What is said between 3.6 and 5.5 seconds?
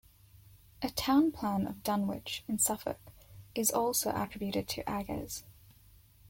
also attributed to Agas.